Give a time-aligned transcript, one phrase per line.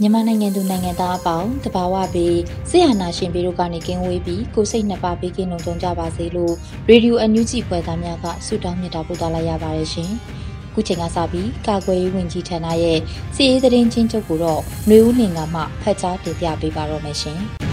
[0.00, 2.38] မြန်မာနိုင်ငံသူနိုင်ငံသားအပေါင်းတဘာဝပြီး
[2.70, 6.54] ဆရာနာရှင်ပြီးတို့ကနေကင်းဝေးပြီးကိုစိတ်နှစ်ပါးပေးကင်းလုံးကြုံကြပါစေလို့
[6.88, 10.10] ရေဒီယိုအန်ယူဂျီဖွဲ့သားများကဆုတောင်းမြတ်တာပို့သလာရပါတယ်ရှင်။
[10.74, 12.98] ခုချိန်ကစပြီးကာကွယ်ရေးဝန်ကြီးဌာနရဲ့
[13.34, 17.40] စီရေးသတင်းချင်းချုပ်ကိုတော့ຫນွေဦးလင်ကမှဖတ်ကြားတင်ပြပေးပါတော့မယ်ရှင်။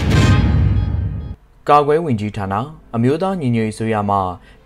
[1.70, 2.56] ကာကွယ်ဝင်ကြီးဌာန
[2.96, 4.18] အမျိုးသားညီညွတ်ရေးဆိုရမှ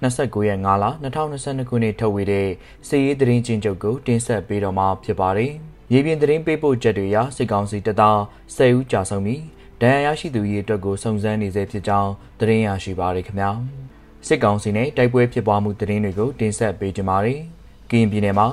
[0.01, 2.47] 29ရက်5လ2022ခုနှစ်ထုတ်ဝေတဲ့
[2.87, 5.51] စီရေးသတင်းချင်းချုပ်ကိုတင်ဆက်ပေးတော့မှာဖြစ်ပါတယ်။
[5.93, 8.17] ရေပြင်သတင်းပေးပို့ချက်တွေအရစစ်ကောင်စီတပ်သား
[8.57, 9.41] 10ဦးကြာဆုံးပြီး
[9.81, 13.51] ဒဏ်ရာရရှိသူရေးအတွက်ကိုစုံစမ်းနေဆဲဖြစ်ကြောင်းသတင်းရရှိပါရခင်ဗျာ
[14.27, 17.41] စစ်ကောင်စီနဲ့တိုက်ပွဲဖြစ်ပွားမှုသတင်းတွေကိုတင်ဆက်ပေးကြပါမယ်
[17.89, 18.47] ကရင်ပြည်နယ်မှာ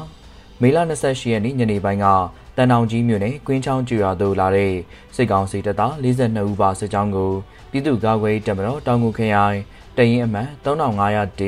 [0.60, 2.06] မေလ28ရက်နေ့ညနေပိုင်းက
[2.56, 4.72] တန်တောင်ကြီးမြို့နယ်ကွင်းချောင်းကျွာသို့လာတဲ့
[5.16, 7.32] စစ်ကောင်စီတပ်သား42ဦးပါစစ်ကြောင်းကို
[7.70, 9.58] ပြည်သူ့ကာကွယ်တပ်မတော်တောင်ငူခရိုင်
[9.96, 11.42] တရင်အမှတ်3500တ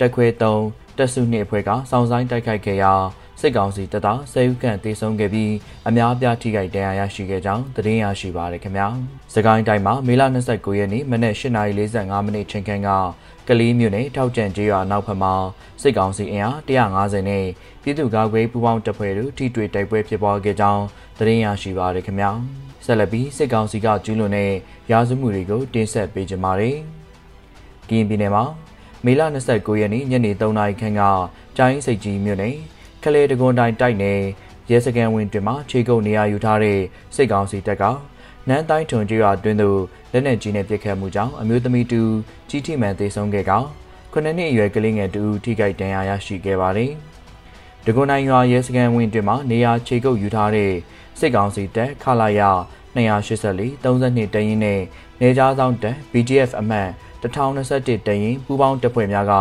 [0.00, 2.92] တက်ခွဲ3တက်စုနှစ်အဖွဲ့ကစောင့်ဆိုင်တိုက်ခိုက်ခဲ့ရာ
[3.40, 5.52] စစ်ကောင်စီတပ်သားဆယ်ဦးခန့်တေဆုံးခဲ့ပြီး
[5.88, 8.88] အများအပြားထိခိုက်ဒဏ်ရာရရှိခဲ့ကြောင်းသတင်းရရှိပါရခင်ဗျာ။
[9.34, 12.88] စကိုင်းတိုင်းမှာမေလ29ရက်နေ့မနက်8:45မိနစ်ချိန်ခန့်က
[13.48, 15.34] ကလေးမြို့နယ်ထောက်ကျန်ကျေးရွာနောက်ဘက်မှာ
[15.82, 17.44] စစ်ကောင်စီအင်အား150နဲ့
[17.82, 20.84] ပြည်သူ့ကာကွယ်ပူးပေါင်းတပ်ဖွဲ့တို့ထိတွေ့တိုက်ပွဲဖြစ်ပွားခဲ့ကြောင်း
[21.18, 22.30] သတင်းရရှိပါရခင်ဗျာ။
[22.84, 24.52] ဆက်လက်ပြီးစစ်ကောင်စီကကျူးလွန်တဲ့
[24.90, 26.76] ရာဇဝမှုတွေကိုတင်ဆက်ပေးကြပါမယ်။
[27.88, 28.44] ကရင်ပြည်နယ်မှာ
[29.04, 31.02] မေလ29ရက်နေ့ညနေ3:00နာရီခန့်က
[31.56, 32.56] ကျိုင်းစိတ်ကြီးမြို့နယ်
[33.02, 34.20] ကလေးတကွန်တိုင်တိုက်နယ်
[34.70, 36.78] ရဲစခန်းဝင်တွင်မှခြေကုပ်နေရာယူထားတဲ့
[37.14, 37.84] စစ်ကောင်စီတပ်က
[38.48, 39.80] နန်းတိုင်းထွန်ကျွာတွင်သို့
[40.16, 42.02] လက်နက်ကြီးနဲ့ပစ်ခတ်မှုကြောင့်အမျိုးသမီးတူ
[42.48, 43.52] ကြီးထိမှန်သေဆုံးခဲ့က
[44.12, 46.90] ခုနှစ်နှစ်အရွယ်ကလေးငယ်တူထိခိုက်ဒဏ်ရာရရှိခဲ့ပါတယ်။
[47.84, 50.72] ဒဂွန်နိုင်ရွာရဲစခန်းဝင်တွင်မှနေရာခြေကုပ်ယူထားတဲ့
[51.18, 52.40] စစ်ကောင်စီတပ်ခလာရ
[52.94, 54.80] 284 32တရင်နဲ့
[55.20, 56.88] နေကြားဆောင်တပ် BGF အမှတ်
[57.22, 59.32] 1021တရင်ပူးပေါင်းတပ်ဖွဲ့များက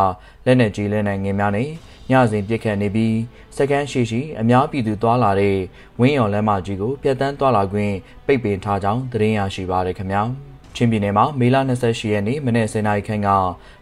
[0.45, 1.69] လက်နက်ကြီးလက်နက်ငယ်များနဲ့
[2.11, 3.17] ညစဉ်ပြစ်ခတ်နေပြီး
[3.57, 5.57] စကန်ရှိရှိအများပြည်သူသွားလာတဲ့
[5.99, 7.93] ဝင်းရော်လမ်းမကြီးကိုပြတ်တန်းသွားလာခွင့်
[8.25, 13.29] ပိတ်ပင်ထားကြောင်းသတင်းရရှိပါရခင်ဗျာ ချင်းပြည်နယ်မှာမေလ28ရက်နေ့မနေ့10နာရီခန့်က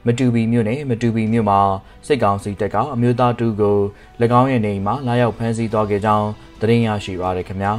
[0.06, 1.60] မတူပီမြို့နယ်မတူပီမြို့မှာ
[2.08, 3.78] စစ်ကောင်စီတပ်ကအမျိုးသားတူကို၎
[4.40, 6.28] င်းရဲ့နေအိမ်မှာလာရောက်ဖမ်းဆီးသွားခဲ့ကြောင်း
[6.62, 7.74] သတင်းရရှိပါရခင်ဗျာ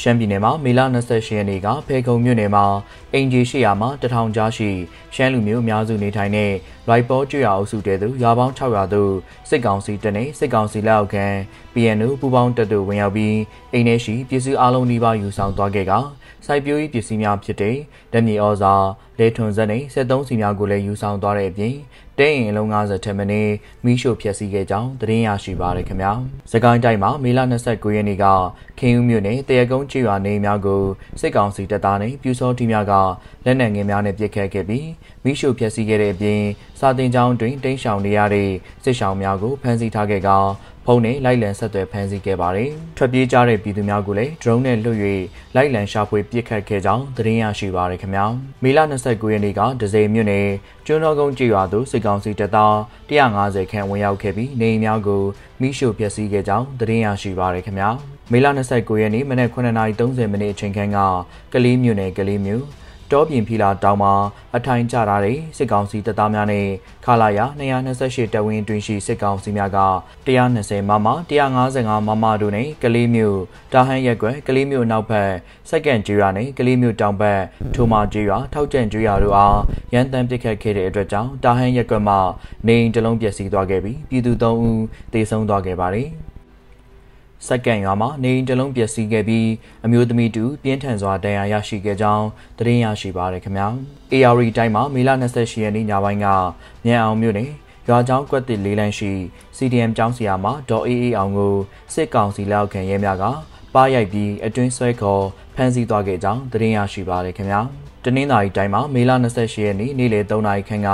[0.00, 2.64] ရှမ်းပြည်နယ်မှာမေလ28ရက်နေ့ကဖေခုံမြို့နယ်မှာ
[3.14, 4.70] အင်ဂျီရှိယာမှာတထောင်ကြားရှိ
[5.14, 6.52] ရှမ်းလူမျိုးအများစုနေထိုင်တဲ့
[6.88, 9.12] ရိုက်ပေါ်ကျွရအုပ်စုတဲသူရွာပေါင်း600သို့
[9.48, 11.26] စစ်ကောင်စီတပ်နဲ့စစ်ကောင်စီလက်အောက်ခံ
[11.74, 13.36] PNO ပူးပေါင်းတပ်တို့ဝင်ရောက်ပြီး
[13.72, 15.92] အိမ်ထဲရှိပစ္စည်းအလုံးနှိပါယူဆောင်သွားခဲ့က
[16.46, 17.76] စိုက်ပျိုးရေးပစ္စည်းများဖြစ်တဲ့
[18.12, 18.74] ဓမြေဩဇာ
[19.18, 21.74] လေထွန်စက်နဲ့73စီများကိုလည်းယူဆောင်သွားတဲ့အပြင်
[22.18, 23.54] တဲရင်အလုံး90ထက်မနည်း
[23.84, 26.12] မိရှို့ဖျက်ဆီးခဲ့ကြောင်းသတင်းရရှိပါရခင်ဗျာ။
[26.52, 28.24] စကိုင်းတိုင်းမှာမေလ29ရက်နေ့က
[28.78, 30.82] ခင်းဦးမြို့နယ်တရကုန်းချရွာနေများကို
[31.20, 32.92] စစ်ကောင်စီတပ်သားနဲ့ပြူစောတီများက
[33.44, 34.88] လက်နက်ငယ်များနဲ့ပစ်ခတ်ခဲ့ပြီး
[35.24, 36.42] မိရှို့ဖျက်ဆီးခဲ့တဲ့အပြင်
[36.78, 38.50] စာတင်ကျောင်းတွင်တိမ်းရှောင်နေရတဲ့
[38.84, 40.30] စစ်ရှောင်များကိုဖမ်းဆီးထားခဲ့က
[40.88, 44.98] ဖုန်းနဲ့လိုက်လံဆက်သွယ်ဖမ်းဆီးခဲ့ပါတယ်။ထွက်ပြေးကြတဲ့ပြည်သူများကိုလည်း drone နဲ့လွှတ်၍
[45.54, 48.26] လိုက်လံရှာဖွေပစ်ခတ်ခဲ့ကြောင်းသတင်းရရှိပါရခင်ဗျာ။
[48.62, 50.46] မေလ29ရက်နေ့ကဒဇယ်မြို့နယ်
[50.86, 52.74] ကျွန်းတော်ကုန်းကျေးရွာသို့စစ်ကောင်စီတပ်သား
[53.10, 55.22] 150ခန့်ဝင်ရောက်ခဲ့ပြီးနေအိမ်များကို
[55.60, 57.88] မိရှို့ဖျက်ဆီးခဲ့ကြောင်းသတင်းရရှိပါရခင်ဗျာ။
[58.32, 60.98] မေလ29ရက်နေ့မနက်9:30မိနစ်အချိန်ခန့်က
[61.52, 62.64] ကလေးမြို့နယ်ကလေးမြို့
[63.12, 64.12] တောပြင်ဖီလာတောင်မှာ
[64.56, 66.66] အထိုင်ကျထားတဲ့စစ်ကောင်စီတပ်သားများနဲ့
[67.04, 67.40] ခလာရ
[67.90, 69.78] 228တဝင်းတွင်ရှိစစ်ကောင်စီများက
[70.26, 71.08] 120မမ
[71.56, 73.40] 155မမတို့နဲ့ကလေးမျိုး
[73.72, 75.30] တာဟန်ရက်ကွယ်ကလေးမျိုးနောက်ဘက်
[75.68, 77.40] စက္ကန့်ကျွော်နဲ့ကလေးမျိုးတောင်ဘက်
[77.74, 79.58] ထိုမာကျွော်ထောက်ကျန်ကျွော်တို့အား
[79.94, 82.18] ရန်တမ်းပစ်ခတ်ခဲ့တဲ့အတွက်ကြောင့်တာဟန်ရက်ကွယ်မှာ
[82.66, 84.82] နေအိမ်တစ်လုံးပျက်စီးသွားခဲ့ပြီးပြည်သူ၃ဦး
[85.12, 86.10] သေဆုံးသွားခဲ့ပါတယ်။
[87.46, 89.48] စက္ကန့်ရွာမှာနေအိမ်တစ်လုံးပျက်စီးခဲ့ပြီး
[89.84, 92.26] အမျိုးသမီးတူပြင်းထန်စွာဒဏ်ရာရရှိခဲ့ကြောင်း
[92.58, 93.68] သတင်းရရှိပါရခင်ဗျာ။
[94.12, 96.26] AR တိုင်းမှာမေလ28ရက်နေ့ညပိုင်းက
[96.84, 97.50] မြန်အောင်မြို့နယ်
[97.88, 99.12] ရွာကျောင်းကွက်တစ်လေးလမ်းရှိ
[99.56, 101.54] CDM ကျောင်းစီယာမှာဒေါ်အေးအေးအောင်ကို
[101.94, 103.24] စစ်ကောင်စီလက်အောက်ခံရဲများက
[103.74, 105.22] ပါရိုက်ပြီးအတွင်းဆွဲခေါ်
[105.54, 107.60] ဖမ်းဆီးသွားခဲ့ကြောင်းသတင်းရရှိပါရခင်ဗျာ
[108.08, 110.90] တနင်္သာရီတိုင်းမှာမေလ28ရက်နေ့နေ့လယ်3နာရီခန့်က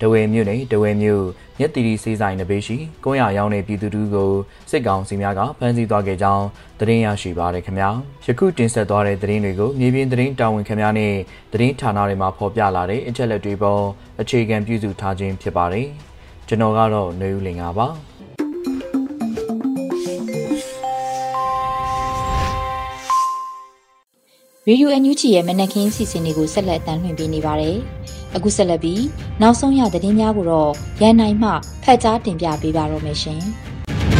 [0.00, 1.24] ဒဝဲမြို့နယ်ဒဝဲမြို့
[1.58, 4.32] မြက်တီရီစေးဆိုင်နဘေးရှိကုန်းရရောင်းတဲ့ပြည်သူတို့ကို
[4.70, 6.46] စစ်ကောင်စီများကဖမ်းဆီးသွားခဲ့ကြောင်း
[6.80, 7.90] သတင်းရရှိပါရခင်ဗျာ
[8.24, 11.14] ယခုတင်ဆက်သွားတဲ့သတင်းတွေကိုမြေပြင်သတင်းတာဝန်ခံများနဲ့
[11.52, 13.82] သတင်းဌာနတွေမှာဖော်ပြလာတဲ့အချက်လက်တွေပေါ်
[14.20, 15.88] အခြေခံပြုစုထားခြင်းဖြစ်ပါတယ်
[16.48, 17.88] ကျွန်တော်ကတော့နေဦးလင်ပါ
[24.68, 27.76] ရေဒီယိုအန်ယူဂျီရဲ့မနက်ခင်းစီစဉ်တွေကိုဆက်လက်အသံလွှင့်ပေးနေပါတယ်။
[28.36, 29.02] အခုဆက်လက်ပြီး
[29.42, 30.70] နောက်ဆုံးရသတင်းများကိုတော့
[31.00, 31.50] ရန်နိုင်မှ
[31.82, 33.40] ဖတ်ကြားတင်ပြပေးပါတော့မယ်ရှင်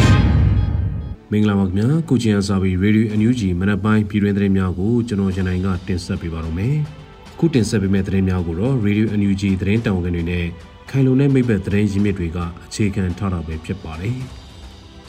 [1.32, 6.74] ။မင်္ဂလာပါခင်ဗျာ။ကုချင်အစာဘီရေဒီယိုအန်ယူဂျီမနက်ပိုင်းပြည်တွင်းသတင်းများကိုကျွန်တော်ရန်နိုင်ကတင်ဆက်ပေးပါတော့မယ်။
[7.38, 10.46] ခုတင်ဆက်ပေးမယ့်သတင်းများကိုတော့ရေဒီယိုအန်ယူဂျီသတင်းတောင်ကန်တွေနဲ့
[10.90, 14.18] ခိုင်လုံတဲ့မိဘသတင်းရင်းမြစ်တွေကအခြေခံထားတာပဲဖြစ်ပါတယ်။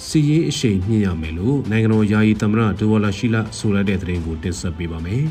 [0.07, 5.23] စီရေးအရှိန်မြင့်ရမယ်လို့နိုင်ငံတော်ယာယီသမ္မတဒူဝါလာရှိလာဆိုရတဲ့သတင်းကိုတင်ဆက်ပေးပါမယ်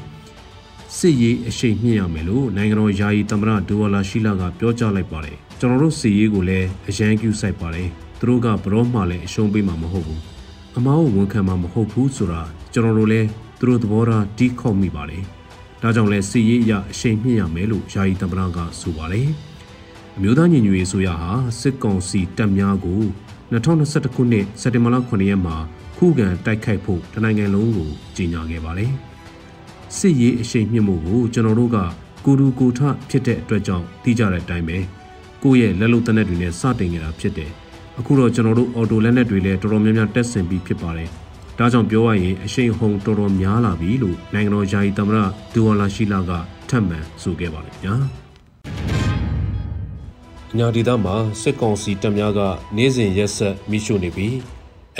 [0.96, 7.88] ။စစ်ရေးအရှိန်မြင့်ရမယ်လို့နိုင်ငံတော်ယာယီသမ္မတဒူဝါလာရှိလာကပြောကြားလိုက်ပါတယ်။ကျွန်တော်တို့စီရေးကိုလည်းအရန်ကျူဆိုင်ပါတယ်။
[8.20, 10.20] သူတို့ကဘရောမှလည်းအရှုံးပေးမှာမဟုတ်ဘူး။
[10.76, 12.42] အမားကိုဝန်ခံမှာမဟုတ်ဘူးဆိုတာ
[12.72, 13.28] ကျွန်တော်တို့လည်း
[13.58, 15.22] သူတို့သဘောထားတီးခေါက်မိပါတယ်။
[15.82, 19.28] ဒါကြောင့်လဲစီရေးအရအရှိန်မြင့်ရမယ်လို့ယာယီသမ္မတကဆိုပါတယ်။
[20.16, 21.30] အမျိုးသားညီညွတ်ရေးဆိုရဟာ
[21.60, 23.02] စစ်ကောင်စီတပ်များကို
[23.52, 25.56] 2021ခုနှစ်စက်တင်ဘာလ9ရက်မှာ
[25.96, 28.92] ခုခံတိုက်ခိုက်ဖို့တနိုင်ငံလုံးကိုကြေညာခဲ့ပါတယ်။
[29.96, 31.78] စစ်ရေးအရှိန်မြင့်မှုကိုကျွန်တော်တို့က
[32.24, 34.78] ကိုဒူကိုထဖြစ်တဲ့အတွက်ကြောင့်သိကြတဲ့အတိုင်းပဲ
[35.42, 37.50] ကိုယ့်ရဲ့လက်လုံတနက်တွေနဲ့စတင်နေတာဖြစ်တယ်။
[37.98, 41.08] အခုတော့ကျွန်တော်တို့အော်တိုလက်နက်တွေလည်းတော်တော်များများတက်ဆင်ပြီးဖြစ်ပါတယ်။
[41.58, 45.18] ဒါကြောင့်ပြောရရင်အရှိန်ဟုန်တော်တော်များလာပြီလို့နိုင်ငံတော်ယာယီသမ္မတ
[45.52, 46.30] ဒူဝါလာရှိလာက
[46.68, 47.96] ထပ်မံဆိုခဲ့ပါတယ်ညာ။
[50.58, 52.40] ညာဒေသမှာစစ်ကောင်စီတပ်များက
[52.76, 54.32] နေ့စဉ်ရက်ဆက်မိရှုနေပြီး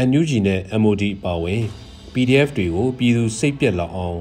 [0.09, 1.63] NUG နဲ့ MOD အပါအဝင်
[2.13, 4.19] PDF တွေကိုပြည်သူစိတ်ပြက်လောက်အောင်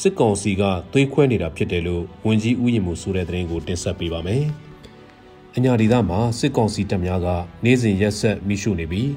[0.00, 0.62] စစ်ကောင်စီက
[0.92, 4.44] သွေးခွဲနေတာဖြစ်တယ်လို့ဝန်ကြီးဦးရင်မှုဆိုတဲ့သတင်းကိုတင်ဆက်ပေးပါမယ်။
[5.56, 7.28] အညာဒေသမှာစစ်ကောင်စီတပ်များက
[7.64, 9.08] နေ့စဉ်ရက်ဆက်မိရှုနေပြီး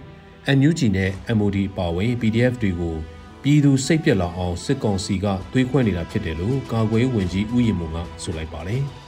[0.58, 2.96] NUG နဲ့ MOD အပါအဝင် PDF တွေကို
[3.44, 8.84] ပြည်သူစိတ်ပြက်လောက်အောင်စစ်ကောင်စီကသွေးခွဲနေတာဖြစ်တယ်လို့ကာကွယ်ဝင်ကြီးဦးရင်မှုကဆိုလိုက်ပါတယ်။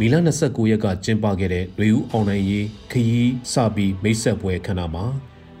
[0.00, 5.04] မီလ29ရက်ကကျင်းပခဲ့တဲ့ຫນွေဦးအောင်နိုင်ရေးခရီးစပြီးမိတ်ဆက်ပွဲခမ်းနားမှာ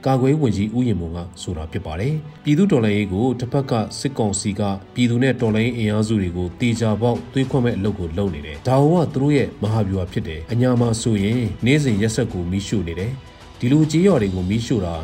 [0.06, 2.14] ကာကွယ်ဝင်ကြီးဦးရင်မုံကဆိုတာဖြစ်ပါတယ်။
[2.44, 4.62] ပြည်သူတော်လှန်ရေးကိုတစ်ဖက်ကစစ်ကောင်စီက
[4.94, 13.12] ပြည်သူနဲ့တော်လှန်ရေးအင်အားစုတွေကိုတေချာပေါက်သွေးခွဲမဲ့အလုပ်ကိုလုပ်နေတယ်။ဒါဟောကသူတို့ရဲ့မဟာဗျူဟာဖြစ်တယ်။အညာမှာဆိုရင်နေ့စဉ်ရက်ဆက်ကိုမီးရှို့နေတယ်။
[13.58, 14.94] ဒီလိုကြေးရွာတွေကိုမီးရှို့တာ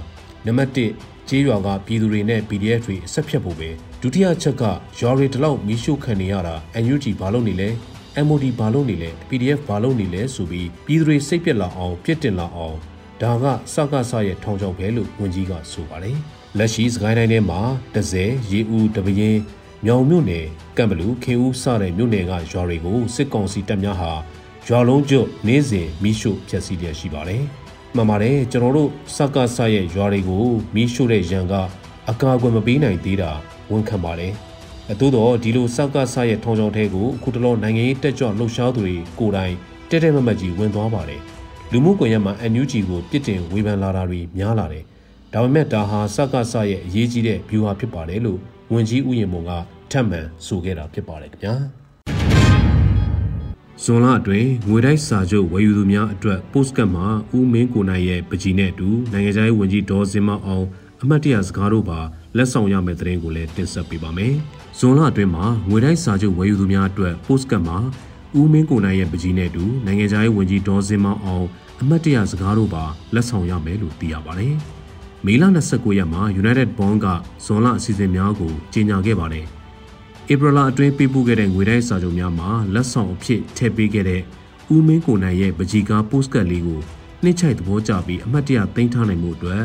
[0.47, 3.69] နံပါတ်1ကြေးရွာကပြည်သူတွေနဲ့ PDF တွေအဆက်ဖြတ်ဖို့ပဲ
[4.03, 4.63] ဒုတိယချက်က
[4.99, 7.71] ရွာတွေတလောက်မီးရှို့ခံနေရတာ NUG ဘာလို့နေလဲ
[8.27, 12.77] MOD ဘာလို့နေလဲ PDF ဘာလို့နေလဲဆိုပြီးပြည်သူတွေစိတ်ပြက်လာအောင်ပြစ်တင်လာအောင်
[13.21, 13.45] ဒါက
[13.75, 16.17] စကားဆရဲ့ထောင်ချောက်ပဲလို့ဝန်ကြီးကဆိုပါတယ်
[16.59, 17.61] လက်ရှိစကိုင်းတိုင်းထဲမှာ
[17.95, 19.39] တဇယ်ရေဦးတပရင်
[19.85, 20.47] မြောင်မြို့နယ်
[20.77, 24.13] ကံဘလူခေဦးစတဲ့မြို့နယ်ကရွာတွေကိုစစ်ကောင်စီတပ်များဟာ
[24.69, 27.43] ရွာလုံးကျွတ်နေ့စဉ်မိရှို့ဖျက်ဆီးလျက်ရှိပါတယ်
[27.95, 30.45] မှန်ပါတယ်ကျွန်တော်တို့စကားဆရဲ့ရွာတွေကို
[30.75, 31.55] မိရှို့တဲ့ရန်က
[32.11, 33.31] အကာအကွယ်မပေးနိုင်သေးတာ
[33.71, 34.54] ဝန်ခံပါတယ်အ
[35.01, 39.55] သို့တော့ဒီလိုစောက်ကဆရဲ့ထုံထုံထဲကိုအခုတလောနိုင်ငံရေးတက်ကြွလှုပ်ရှားသူတွေကိုယ်တိုင်
[39.91, 41.21] တဲတဲမမတ်ကြီးဝင်သွားပါတယ်
[41.73, 44.85] လူမှုကွန်ရက်မှာ NUG ကိုပြစ်တင်ဝေဖန်လာတာတွေများလာတယ်
[45.33, 48.39] ဒါပေမဲ့ဒါဟာစကဆရဲ့အရေးကြီးတဲ့ view ဟာဖြစ်ပါတယ်လို့
[48.73, 49.51] ဝန်ကြီးဦးရင်မုံက
[49.91, 51.55] ထပ်မံဆိုခဲ့တာဖြစ်ပါတယ်ခင်ဗျာ
[53.83, 60.67] ဇွန်လအတွင်းငွေတိုက်စာချုပ်ဝယ်ယူသူများအတွက် postcard မှာဦးမင်းကိုနိုင်ရဲ့ပကြီးနဲ့အတူနိုင်ငံခြားရေးဝန်ကြီးဒေါ်စင်မအောင်
[61.03, 62.01] အမတ်တရစကားတို့ပါ
[62.37, 64.35] လက်ဆောင်ရမယ့်သတင်းကိုလည်းတင်ဆက်ပေးပါမယ်။
[64.79, 67.79] ဇွန်လအတွင်းမှာငွေတိုက်စာချုပ်ဝယ်ယူသူများအတွက် postcard မှာ
[68.39, 71.47] ဦးမင်းကိုနိုင်ရဲ့ပကြီးနဲ့တူနိုင်ငံခြားရေးဝန်ကြီးဒေါ်စင်မောင်အောင်
[71.81, 74.55] အမတ်တရစကားတို့ပါလက်ဆောင်ရမယ်လို့သိရပါတယ်။
[75.25, 77.07] မေလ29ရက်မှာ United Bond က
[77.45, 79.47] ဇွန်လအစီအစဉ်များကိုကြေညာခဲ့ပါတယ်။
[80.33, 84.23] ဧပြီလအတွင်းပေးပို့ခဲ့တဲ့ငွေတိုက်စာချုပ်များမှာလက်ဆောင်အဖြစ်ထည့်ပေးခဲ့တဲ့
[84.75, 86.81] ဦးမင်းကိုနိုင်ရဲ့ပကြီးကား postcard လေးကို
[87.23, 89.65] နှိမ့်ချိုက်သဘောကျပြီးအမတ်တရသိမ်းထားနိုင်မှုအတွက်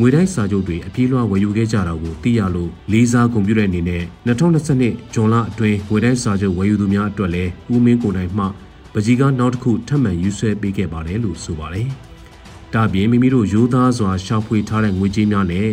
[0.00, 8.44] ငွေတိုင်းစာချုပ်တွေအပြေးလွှာဝယ်ယူခဲ့ကြတာကိုသိရလို့လေးစားဂုဏ်ပြုတဲ့အနေနဲ့2022ဇွန်လအတွင်းငွေတိုင်းစာချုပ်ဝယ်ယူသူများအတွက်လည်းဦးမင်းကိုနိုင်မှ
[8.92, 11.88] ပကြီးကားနောက်တစ်ခုထပ်မံယူဆွဲပေးခဲ့ပါတယ်လို့ဆိုပါတယ်။
[12.74, 15.68] ဒါပြင်မိမိတို့ရိုးသားစွာရှာဖွေထားတဲ့ငွေကြေးများနဲ့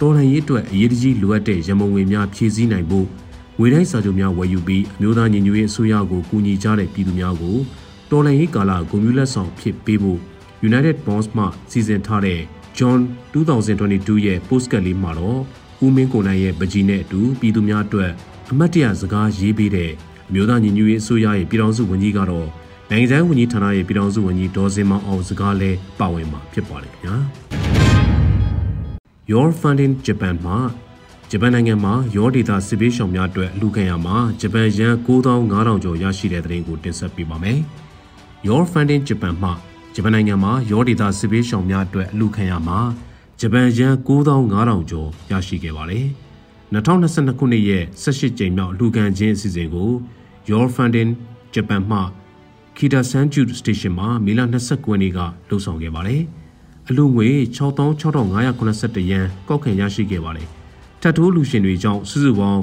[0.00, 3.06] တော်လှန်ရေးအတွက်အရေးကြီးလိုအပ်တဲ့ရမုံငွေများဖြည့်ဆည်းနိုင်ဖို့
[3.58, 7.56] ငွေတိုင်းစာချုပ်များဝယ်ယူပြီးအမျိုးသားညီညွတ်ရေးအစိုးရကိုကူညီကြတဲ့ပြည်သူများကို
[8.10, 10.20] တော်လှန်ရေးကာလဂုဏ်ပြုလက်ဆောင်ဖြစ်ပေးဖို့
[10.68, 12.40] United Bonds မှစီစဉ်ထားတဲ့
[12.80, 13.00] John
[13.32, 15.40] 2022ရဲ့ postcard လေးမှာတော့
[15.84, 18.10] ဦးမင်းကိုနိုင်ရဲ့ပကြီးနဲ့အတူပြည်သူများအတွက်
[18.50, 19.90] အမတ်တရစကားရေးပေးတဲ့
[20.28, 22.48] အမျိုးသားညီညွတ်ရေးအစိုးရရဲ့ပြည်ထောင်စုဝန်ကြီးကတော့
[22.90, 27.16] နိုင်ငံခြားဝန်ကြီးဌာနရဲ့ပြည်ထောင်စုဝန်ကြီးဒေါ်စင်မောင်အောင်စကားလည်းပါဝင်မှာဖြစ်ပါတယ်ခင်ဗျာ
[29.30, 30.58] Your Funding Japan မှာ
[31.30, 37.58] ဂျပန်နိုင်ငံမှာရောဒေတာစစ်ပေးရှောင်များအတွက်လူခံရမှာဂျပန်ယန်9500ကျော်ရရှိတဲ့တဲ့ရင်ကိုတင်ဆက်ပေးပါမယ်။
[38.46, 39.54] Your Funding Japan မှာ
[39.94, 42.78] ဂျပန်နိုင်ငံမှာရောဒေတာစစ်ပေးရှောင်များအတွက်လူခံရမှာ
[43.40, 46.06] ဂျပန်ယန်9500ကျော်ရရှိခဲ့ပါတယ်။
[46.74, 49.90] 2022ခုနှစ်ရဲ့18ကြိမ်မြောက်လူခံခြင်းအစီအစဉ်ကို
[50.48, 51.10] Your Funding
[51.54, 52.00] Japan မှ
[52.76, 55.18] Kita Sanju Station မှာမေလ29ရက်နေ့က
[55.48, 56.22] လှုပ်ဆောင်ခဲ့ပါတယ်။
[56.88, 60.48] အလူငွေ66,581ယန်ကောက်ခံရရှိခဲ့ပါတယ်။
[61.00, 62.62] ထပ်ထိုးလူရှင်တွေကြောင့်စုစုပေါင်း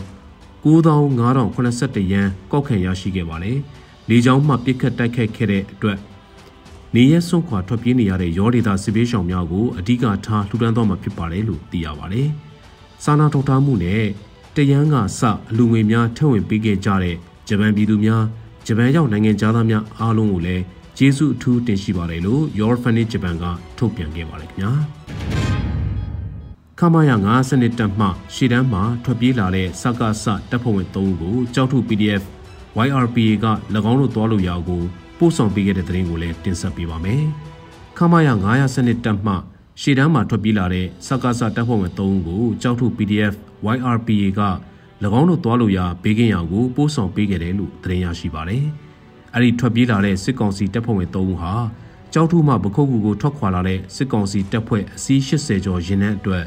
[0.63, 3.57] 9581ယန်ကောက်ခံရရှိခဲ့ပါတယ်။
[4.09, 5.99] လေကြောင်းမှပြစ်ခတ်တိုက်ခတ်ခဲ့တဲ့အတွက်
[6.95, 12.27] နေရဆွန့်ခွာထွက်ပြေးနေရတဲ့ရောဒေတာစစ်ပေးရှောင်များကိုအဓိကထားလှူဒန်းတော့မှာဖြစ်ပါတယ်လို့သိရပါတယ်။
[13.03, 14.03] စာနာထောက်ထားမှုနဲ့
[14.55, 17.15] တယန်းကစအလူငွေများထည့်ဝင်ပေးခဲ့ကြတဲ့
[17.47, 18.23] ဂျပန်ပြည်သူများ
[18.65, 20.63] ဂျပန်ရောက်နိုင်ငံသားများအားလုံးကိုလည်း
[20.97, 23.45] ကျေးဇူးအထူးတင်ရှိပါတယ်လို့ Your Funny Japan က
[23.77, 24.71] ထုတ်ပြန်ခဲ့ပါတယ်ခင်ဗျာ
[26.79, 32.23] ခမာယာ9စနစ်တက်မှရှေ့တန်းမှာထွက်ပြေးလာတဲ့စကားစတပ်ဖွဲ့ဝင်3ဦးကိုကြောက်ထု PDF
[32.87, 33.45] YRPA က၎
[33.91, 34.83] င်းတို့သွားလို့ရအောင်ကို
[35.17, 37.23] ပို့ဆောင်ပေးခဲ့တဲ့သတင်းကိုလည်းတင်ဆက်ပေးပါမယ်
[37.97, 39.33] ခမာယာ900စနစ်တက်မှ
[39.81, 43.33] ရှေ့တန်းမှာထွက်ပြေးလာတဲ့စကားစတပ်ဖွဲ့ဝင်3ဦးကိုကြောက်ထု PDF
[43.75, 44.41] YRPA က၎
[45.19, 48.63] င်းတို့သွားလို့ရဘေးကင်းရာကိုပို့ဆောင်ပေးခဲ့တယ်လို့သတင်းရရှိပါတယ်။
[49.35, 51.53] အဲဒီထွက်ပြေးလာတဲ့စစ်ကောင်စီတပ်ဖွဲ့ဝင်၃ဦးဟာ
[52.13, 56.43] ကြောက်ထုမှပခုတ်ကူကိုထွက်ခွာလာတဲ့စစ်ကောင်စီတပ်ဖွဲ့အစီး80ကျော်ရင်းနှံအတွက်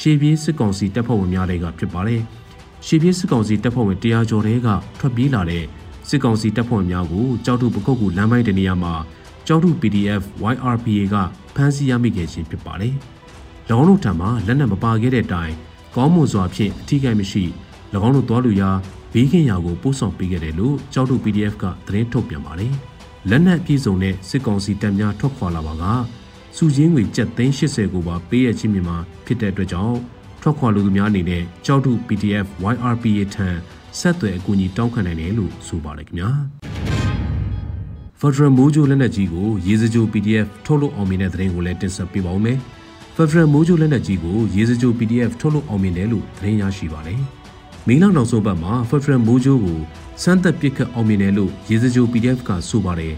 [0.00, 2.22] ရှေးပြေးစစ်ကောင်စီတပ်ဖွဲ့ဝင်များတွေကဖြစ်ပါတယ်။
[2.86, 5.64] ရှေးပြေးစစ်ကောင်စီတပ်ဖွဲ့ဝင်100ကျော်တွေကထွက်ပြေးလာတဲ့
[6.08, 8.94] စစ်ကောင်စီတပ်ဖွဲ့ဝင်များကိုကြောက်ထုပခုတ်ကူလမ်းပိုင်းတနေရာမှာ
[9.46, 11.16] ကြောက်ထု PDF YRPA က
[11.54, 12.94] ဖမ်းဆီးရမိခဲ့ခြင်းဖြစ်ပါတယ်။၎
[13.78, 15.52] င်းတို့ထံမှာလက်နက်မပါခဲ့တဲ့တိုင်
[15.96, 17.44] ကောင်းမွန်စွာဖြင့်အထီးကိမရှိ၎
[18.06, 18.70] င်းတို့သွားလူရာ
[19.12, 22.72] ဘေးကင်းရာကိုပို့ဆောင်ပေးခဲ့တယ်လို့ကြောက်တု PDF ကသတင်းထုတ်ပြန်ပါတယ်။
[23.30, 25.84] လက်နက်ပြည်စုံတဲ့စစ်ကောင်စီတပ်များထွက်ခွာလာပါက
[26.56, 29.98] စုချင်းငွေကျပ်သိန်း80ကိုပါပေးရခြင်းမြန်မာဖြစ်တဲ့အတွက်ကြောင့်
[30.42, 33.48] ထွက်ခွာလူသူများအနေနဲ့ကြောက်တု PDF YRPA ထံ
[33.98, 36.30] ဆက်သွယ်အကူအညီတောင်းခံနိုင်တယ်လို့ဆိုပါတယ်ခင်ဗျာ။
[38.20, 42.58] Federal Mojo လက်နက်ကြီးကိုရေစကြို PDF ထုတ်လုပ်အောင်မြင်တဲ့သတင်းကိုလည်းတင်ဆက်ပေးပါဦးမယ်။
[43.16, 47.20] Federal Mojo လက်နက်ကြီးကိုရေစကြို PDF ထုတ်လုပ်အောင်မြင်တယ်လို့သတင်းရရှိပါတယ်။
[47.86, 49.78] မီလာနောက်ဆုံးပတ်မှာ Federal Mojo ကို
[50.22, 53.14] စမ်းသက်ပစ်ခတ်အောင်မြင်တယ်လို့ရေစကြို PDF ကဆိုပါတယ်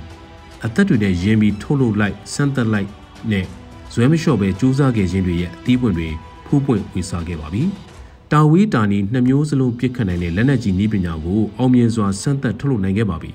[0.64, 2.88] အသက်တွေနဲ့ရင်းပြီးထုတ်လုပ်လိုက်စမ်းသက်လိုက်
[3.32, 3.46] နဲ့
[3.92, 6.08] ဇွဲမလျှော့ပဲစူးစမ်းခဲ့ခြင်းတွေရဲ့အသီးပွင့်တွေ
[6.46, 7.62] ဖူးပွင့်ဝေစားခဲ့ပါပြီ
[8.34, 13.30] တာဝေးတာနီနှစ်မျိုးစလုံးပြစ်ခတ်နိုင်တဲ့လက်နက်ကြီးနည်းပညာကိုအောင်မြင်စွာစမ်းသပ်ထုတ်လုပ်နိုင်ခဲ့ပါပြီ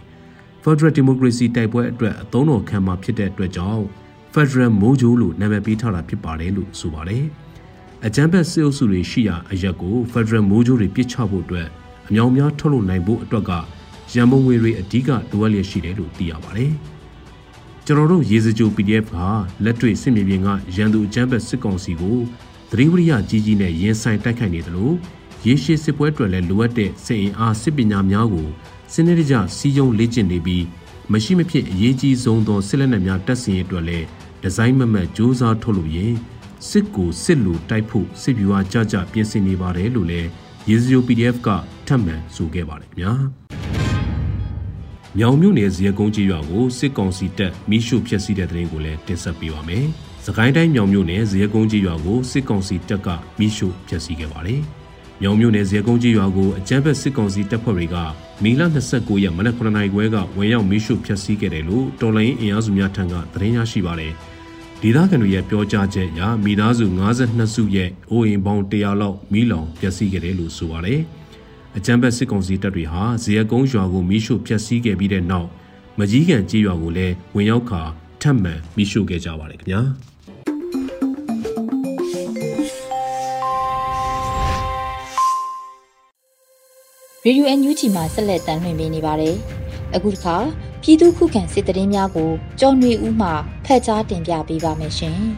[0.63, 3.84] Federal Democracy တိုက်ပွဲအတွက်အသုံးတော်ခံမှာဖြစ်တဲ့အတွက်ကြောင့်
[4.34, 7.24] Federal Mojo လို့နာမည်ပေးထားတာဖြစ်ပါတယ်လို့ဆိုပါတယ်။
[8.06, 11.68] အကြမ်းဖက်စစ်အုပ်စုတွေရှိရာအရက်ကို Federal မိုးကြိုးတွေပြစ်ချဖို့အတွက်
[12.08, 13.51] အမြောင်များထုတ်လုပ်နိုင်ဖို့အတွက်က
[14.13, 16.72] ရန်ပုံငွေတွေအဓိကလိုအပ်လျက်ရှိတယ်လို့သိရပါတယ်။
[17.86, 19.18] ကျွန်တော်တို့ရေစကြို PDF က
[19.63, 22.20] လက်တွေ့စစ်မြေပြင်ကရန်သူအကြမ်းဖက်စစ်ကောင်စီကို
[22.72, 24.96] သတိဝရိယကြီးကြီးနဲ့ရင်ဆိုင်တိုက်ခိုက်နေတယ်လို့
[25.46, 28.48] ရေရှည်စစ်ပွဲအတွက်လည်းလိုအပ်တဲ့စစ်အင်အားစစ်ပညာများကို
[28.94, 30.66] စနစ်တကျစီးကျုံလေ့ကျင့်နေပြီး
[31.12, 34.06] မရှိမဖြစ်အရေးကြီးဆုံးသောစစ်လက်နက်များတပ်ဆင်ရေးအတွက်လည်း
[34.42, 36.14] ဒီဇိုင်းမမတ်စ조사ထုတ်လို့ရင်
[36.70, 40.28] စစ်ကိုစစ်လူတိုက်ဖို့စစ်ဗျူဟာကြကြပြင်ဆင်နေပါတယ်လို့လည်း
[40.70, 41.50] ရေစယို PDF က
[41.88, 43.14] ထပ်မံဆိုခဲ့ပါတယ်ခင်ဗျာ
[45.18, 49.88] မြောင်မြို့နယ်ဇီယကုန်းကြီးရွာကိုစစ်ကောင်စီတပ်မိရှုဖျက်ဆီးတဲ့တဲ့ရင်ကိုလည်းတင်ဆက်ပေးပါမယ်။
[50.26, 53.08] စကိုင်းတိုင်းမြောင်မြို့နယ်ဇီယကုန်းကြီးရွာကိုစစ်ကောင်စီတပ်က
[53.40, 54.62] မိရှုဖျက်ဆီးခဲ့ပါတယ်။
[55.22, 57.96] မြောင်မြို့နယ်ဇီယကုန်းကြီးရွာကိုအကြမ်းဖက်စစ်ကောင်စီတပ်ဖွဲ့တွေက
[58.44, 58.62] မီလ
[58.94, 64.14] 29ရက်မနက်9နာရီခွဲကဝင်ရောက်မိရှုဖျက်ဆီးခဲ့တယ်လို့တော်လိုင်းအင်အားစုများထံကသတင်းရရှိပါတယ်။
[64.82, 71.02] ဒေသခံတွေရဲ့ပြောကြားချက်အရမိသားစု52စုရဲ့အိုးအိမ်ပေါင်း100လောက်မိလောင်ပျက်စီးခဲ့တယ်လို့ဆိုပါတယ်။
[71.78, 75.48] အကြမ်းဖက်စစ်ကောင်စီတပ်တွေဟာဇေယကုန်းရွာကိုမိရှို့ဖျက်ဆီးခဲ့ပြီးတဲ့နောက်
[76.00, 77.84] မကြီးကန်ကြေးရွာကိုလည်းဝင်ရောက်ခါ
[78.24, 79.82] ထပ်မံမိရှို့ခဲ့ကြပါတယ်ခင်ဗျာ။
[87.26, 89.36] ရေဒီယိုအန်ယူဂျီမှာဆက်လက်တမ်းလွှင့်ပေးနေပါတယ်။
[89.96, 90.36] အခုတစ်ခါ
[90.82, 93.30] ပြည်သူခုခံစစ်တရင်များကိုကြော်နွေဦးမှ
[93.66, 95.20] ဖက်ကြားတင်ပြပေးပါမယ်ရှင်။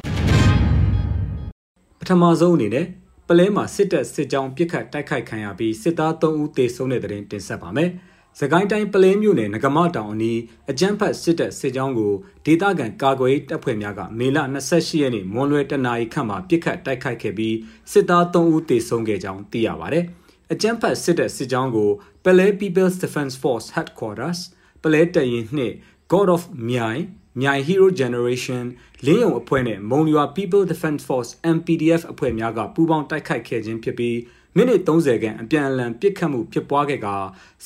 [2.00, 2.86] ပထမဆုံးအနေနဲ့
[3.28, 7.90] ပလဲမှာစစ်တပ်စစ်ကြောင်းပစ်ခတ်တိုက်ခိုက်ခံရပြီးစစ်သား3ဦးသေဆုံးတဲ့တဲ့ရင်တင်ဆက်ပါမယ်။
[8.40, 10.40] စကိုင်းတိုင်းပလဲမြို့နယ်ငကမတောင်အနီး
[10.72, 12.14] အကြမ်းဖက်စစ်တပ်စစ်ကြောင်းကို
[12.46, 14.38] ဒေသခံကာကွယ်တပ်ဖွဲ့များကမေလ
[14.70, 17.56] 28ရက်နေ့မွန်လွယ်တနာရီခန့်မှာပစ်ခတ်တိုက်ခိုက်ခဲ့ပြီး
[17.92, 20.00] စစ်သား3ဦးသေဆုံးခဲ့ကြောင်းသိရပါဗျ။
[20.52, 21.90] အကြမ်းဖက်စစ်တပ်စစ်ကြောင်းကို
[22.24, 24.40] Pele People's Defense Force Headquarters
[24.84, 25.76] ပလဲတရင်နှင့်
[26.12, 27.02] God of မြိုင်
[27.42, 28.64] မြိုင် Hero Generation
[29.06, 34.18] လင်းယုံအဖွဲ့နဲ့မုံရွာ People Defense Force MPDF အဖွဲ့များကပူးပေါင်းတိုက်ခိုက်ခဲ့ခြင်းဖြစ်ပြီး
[34.56, 37.08] မိနစ်30ခန့်အပြန်အလှန်ပစ်ခတ်မှုဖြစ်ပွားခဲ့က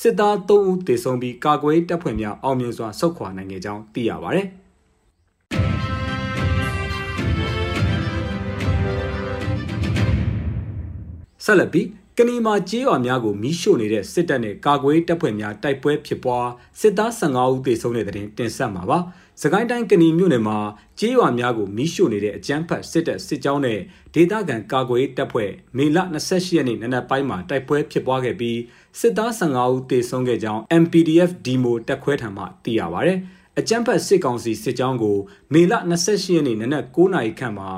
[0.00, 4.40] စစ်သား3ဦးသေဆုံးပြီးကာကွယ်တပ်ဖွဲ့များအောင်မြင်စွာဆုတ်ခွာနိုင်ခဲ့ကြောင်းသိရပါဗျ။
[11.44, 11.86] ဆက်လက်ပြီး
[12.18, 16.48] ကနီမာကြေးရွာများကိုမီးရှို့နေတဲ့စစ်တပ်နဲ့ကာကွယ်တပ်ဖွဲ့များတိုက်ပွဲဖြစ်ပွား
[16.80, 18.98] စစ်သား15ဦးသေဆုံးတဲ့တဲ့တင်တင်ဆက်မှာပါ။
[19.42, 20.58] စကိုင်းတိုင်းကနီမြို့နယ်မှာ
[20.98, 23.80] ကြေးရွာများကိုမီးရှို့နေတဲ့အကြမ်းဖက်စစ်တပ်စစ်ကြောင်းနဲ့
[24.14, 28.58] ဒေသခံကာကွယ်တပ်ဖွဲ့မေလ28ရက်နေ့နနက်ပိုင်းမှာတိုက်ပွဲဖြစ်ပွားခဲ့ပြီး
[29.00, 33.12] စစ်သား15ဦးသေဆုံးခဲ့ကြောင်း MPDF ဒီမိုတက်ခွဲထံမှသိရပါဗျ။
[33.58, 35.16] အကြမ်းဖက်စစ်ကောင်စီစစ်ကြောင်းကို
[35.52, 35.72] မေလ
[36.04, 37.70] 28ရက်နေ့နနက်9:00နာရီခန့်မှာ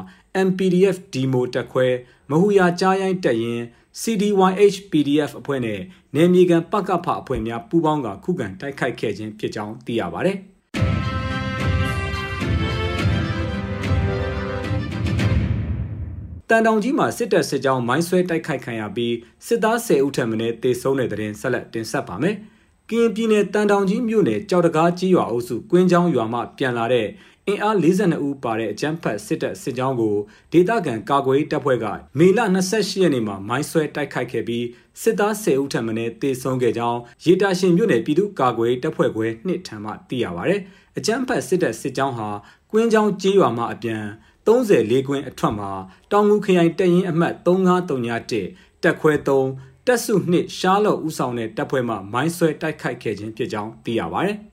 [0.49, 1.87] MPDF ဒီမိုတက်ခွဲ
[2.31, 3.61] မဟူယာကြားရိုင်းတက်ရင်
[4.01, 5.81] CDYH PDF အဖွဲ့နဲ့
[6.15, 10.35] နယ်မြေခံပကဖအဖွဲ့များပူးပေါင်းကခုခံတိုက်ခိုက်ခဲ့ခြင်းဖြစ်ကြောင်းသိရပါဗျ။
[16.51, 19.15] တန်တောင်ကြီးမှာစစ်တပ်စစ်ကြောင်းမိုင်းဆွဲတိုက်ခိုက်ခံရပြီး
[19.47, 22.37] စစ်သား10ဦးထပ်မံတေဆုံးတဲ့တဲ့ရင်ဆက်လက်တင်ဆက်ပါမယ်။
[22.91, 27.07] ကရင်ပြည်နယ်တန်တောင်ကြီးမြို့နယ်ကြောက်တကားကြီးရွာအုပ်စုကွင်းချောင်းရွာမှပြန်လာတဲ့
[27.47, 30.17] အင်အား42ဦးပါတဲ့အကြမ်းဖက်စစ်တပ်စစ်ကြောင်းကို
[30.53, 31.87] ဒေသခံကာကွယ်တပ်ဖွဲ့က
[32.19, 32.41] မေလ
[32.71, 34.65] 28ရက်နေ့မှာမိုင်းဆွဲတိုက်ခိုက်ခဲ့ပြီး
[35.03, 40.55] စစ်သား10ဦးထပ်မံတေဆုံးခဲ့ကြောင်းရေတာရှင်မြို့နယ်ပြည်သူ့ကာကွယ်တပ်ဖွဲ့ခွဲနှစ်ထံမှသိရပါဗျ။
[40.99, 42.29] အကြမ်းဖက်စစ်တပ်စစ်ကြောင်းဟာ
[42.71, 44.05] ကွင်းချောင်းကြီးရွာမှအပြန်
[44.49, 45.71] 34ကွင်းအထွက်မှာ
[46.13, 49.13] တောင်ငူခရိုင်တပ်ရင်းအမှတ်3531တက်ခွဲ
[49.51, 54.33] 3တက်စုနှစ်ရှားလော်ဦးဆောင်တဲ့တပ်ဖွဲ့မှမိုင်းဆွဲတိုက်ခိုက်ခဲ့ခြင်းဖြစ်ကြောင်းသိရပါဗျ။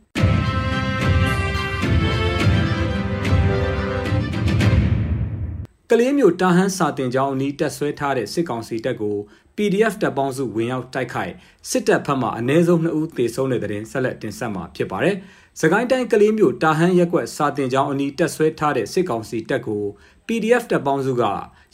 [5.91, 9.17] ကလေးမျိုးတာဟန်းစာတင်ကြောင်းအနီးတက်ဆွဲထားတဲ့စစ်ကောင်စီတပ်ကို
[9.55, 11.33] PDF တပ်ပေါင်းစုဝင်ရောက်တိုက်ခိုက်
[11.69, 15.15] စစ်တပ်ဖက်မှအ ਨੇ ဆုံး2ဦးသေဆုံးတဲ့တဲ့တင်ဆက်လက်တင်ဆက်မှာဖြစ်ပါတယ်။
[15.61, 19.83] စကိုင်းတိုင်းကလေးမျိုးတာဟန်းရက်ကွက်စာတင်ကြောင်းအနီးတက်ဆွဲထားတဲ့စစ်ကောင်စီတပ်ကို
[20.27, 21.23] PDF တပ်ပေါင်းစုက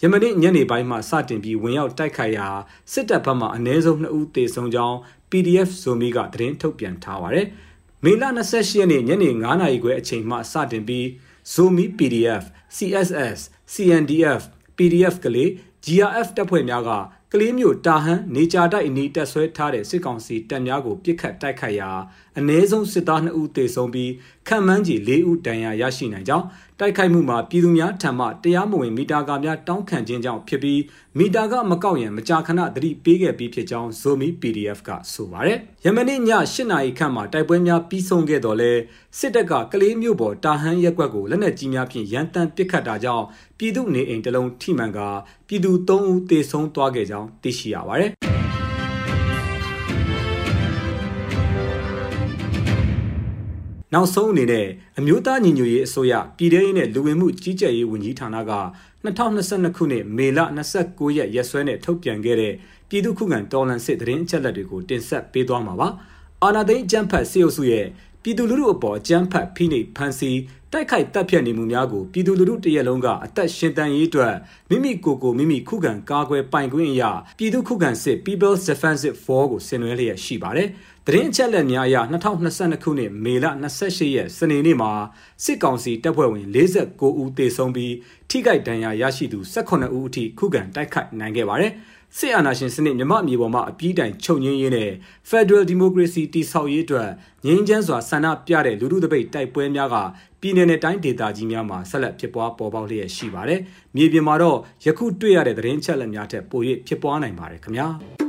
[0.01, 2.47] ယမနေ့ညနေပိုင်းမှာစတင်ပြီးဝင်ရောက်တိုက်ခိုက်ရာ
[2.91, 4.97] စစ်တပ်ဘက်မှအ ਨੇ ဆုံး2ဦးသေဆုံးကြောင်း
[5.31, 7.47] PDF ဇိုမီကသတင်းထုတ်ပြန်ထားပါတယ်။
[8.03, 11.05] မေလ28ရက်နေ့ညနေ9:00နာရီခွဲအချိန်မှစတင်ပြီး
[11.53, 12.43] Zomi PDF,
[12.75, 13.39] CSS,
[13.73, 14.41] CNDF,
[14.77, 15.49] PDF ကလေး
[15.85, 16.91] GRF တပ်ဖွဲ့များက
[17.33, 21.91] ကလေးမျိုးတာဟန်နေကြတိုက်အနီးတက်ဆွဲထားတဲ့စစ်ကောင်စီတပ်များကိုပစ်ခတ်တိုက်ခိုက်ရာ
[22.37, 24.11] အ ਨੇ ဆုံးစစ်သား2ဦးသေဆုံးပြီး
[24.47, 26.45] ခံမှန်းကြီး4ဦးဒဏ်ရာရရှိနိုင်ကြောင်း
[26.83, 30.81] တိုက်ခိုက်မှုမှာပြည်သူများထံမှတရားမဝင်မီတာကာများတောင်းခံခြင်းကြောင့်ဖြစ်ပြီး
[31.17, 38.71] မီတာကမကောက်ရန်မကြာခဏသတိပေးခဲ့ပြီးဖြစ်ကြောင်း Zomi PDF ကဆိုပါတယ်။ယမနေ့ည8နာရီခန့်မှာတိုက်ပွဲများပြီးဆုံးခဲ့တော့လဲ
[39.19, 43.25] စစ်တပ်ကကလေးမျိုးပေါ်တာဟန်ရက်ကွက်ကိုလက်နက်ကြီးများဖြင့်ရန်တမ်းပစ်ခတ်တာကြောင့်
[43.57, 44.99] ပြည်သူနေအိမ်တလုံးထိမှန်က
[45.47, 48.11] ပြည်သူ3ဦးသေဆုံးသွားခဲ့ကြောင်းသိရှိရပါတယ်။
[53.93, 54.67] နောက်ဆုံးအနေနဲ့
[54.99, 58.53] အမျိုးသားညီညွတ်ရေးအစိုးရပြည်ထရေးနဲ့လူဝင်မှုကြီးကြပ်ရေးဝန်ကြီးဌာနက
[59.05, 60.39] 2022ခုနှစ်မေလ
[60.77, 62.53] 29ရက်ရက်စွဲနဲ့ထုတ်ပြန်ခဲ့တဲ့
[62.89, 65.87] ပြည်သူ့ခုခံတော်လှန်စစ်တရင်အချက်လက်တွေကိုတင်ဆက်ပေးသွားမှာပါ။
[66.43, 67.85] အာနာသိန်းအကြမ်းဖက်စေအုပ်စုရဲ့
[68.23, 70.39] ပြည်သူလူထုအပေါ်အကြမ်းဖက်ဖိနှိပ်ဖန်ဆီး
[70.71, 74.33] တိုက်ခိုက်တပ်ဖြတ်နေမှုများကိုပြည်သူလူထုတရက်လုံးကအသက်ရှင်တန်ရေးအတွက်
[74.69, 80.67] မိမိကိုယ်ကိုမိမိခုခံကာကွယ်ပိုင်ခွင့်အရာပြည်သူခုခံစစ် People's Defensive Force ကိုဆင်နွှဲလျက်ရှိပါတယ်။
[81.07, 83.45] သတင်းအချက်အလက်များအရ2022ခုနှစ်မေလ
[83.81, 84.91] 28ရက်စနေနေ့မှာ
[85.43, 87.93] စစ်ကောင်စီတပ်ဖွဲ့ဝင်49ဦးသေဆုံးပြီး
[88.29, 91.71] ထိခိုက်ဒဏ်ရာရရှိသူ18ဦးအထိခုခံတိုက်ခိုက်နိုင်ခဲ့ပါတယ်။
[92.17, 94.91] စစ်အာဏာရှင်စနစ်မြမအမြေပေါ်မှာအပြည့်တိုင်ချုပ်ငင်းရင်းနဲ့
[95.29, 97.09] Federal Democracy တည်ဆောက်ရေးအတွက်
[97.45, 99.95] ငြိမ်းချမ်းစွာဆန္ဒပြတဲ့လူထုတပိတ်တိုက်ပွဲများက
[100.41, 103.59] ပြည်내နဲ့တိုင်းဒေသကြီးများမှာဆက်လက်ဖြစ်ပွားပေါ်ပေါက်လျက်ရှိပါတယ်။
[103.95, 107.89] မြေပြင်မှာတော့ယခုတွေ့ရတဲ့သတင်းချက်လက်များထက်ပို၍ဖြစ်ပွားနိုင်ပါတယ်ခင်ဗျာ။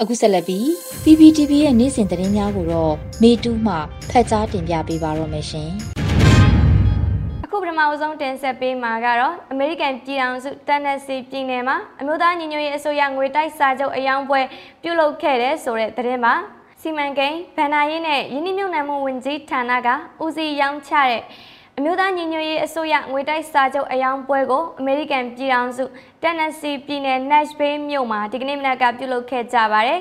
[0.00, 0.64] အခုဆက်လက်ပြီး
[1.04, 3.74] PPTV ရဲ့နေ့စဉ်သတင်းများကိုတော့မေတူးမှ
[4.10, 5.72] ဖတ်ကြားတင်ပြပေးပါတော့မယ်ရှင်။
[7.78, 14.40] မအဆုံးတင်ဆက်ပေးမှာကတော့အမေရိကန်ပြည်ထောင်စုတန်နက်စီပြည်နယ်မှာအမျိုးသားညီညွတ်ရေးအစိုးရငွေတိုက်စာချုပ်အယောင်ပွဲ
[14.82, 16.34] ပြုလုပ်ခဲ့တဲ့ဆိုတဲ့သတင်းမှာ
[16.80, 19.88] စီမံကိန်းဗန်နာရေးနဲ့ယင်းနှမြုံနယ်မှုဝင်ကြီးဌာနက
[20.24, 21.22] ဦးစီးရောင်းချတဲ့
[21.78, 25.84] အမျိုးသားညီညွတ်ရေးအစိုးရငွေတိုက်စာချုပ်အယောင်ပွဲကိုအမေရိကန်ပြည်ထောင်စု
[26.22, 30.00] တန်နက်စီပြည်နယ် Nashville မြို့မှာဒီကနေ့မနက်ကပြုလုပ်ခဲ့ကြပါတယ်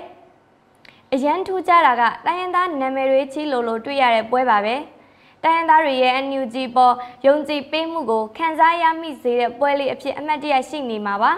[1.14, 4.76] ။အရန်ထူးကြတာကတိုင်းရင်းသားနာမည်တွေချီလိုလိုတွေ့ရတဲ့ပွဲပါပဲ။
[5.44, 6.96] တိုင်းရင်းသားတွေရဲ့ NUG ပေါ်
[7.28, 11.32] ယုံကြည်ပေးမှုကိုခံစားရမိစေတဲ့ပွဲလေးအဖြစ်အမှတ်တရရှိနေမှာပါ